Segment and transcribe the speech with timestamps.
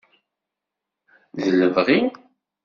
[1.43, 1.99] D lebɣi.